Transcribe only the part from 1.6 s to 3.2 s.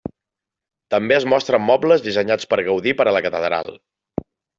mobles dissenyats per Gaudí per a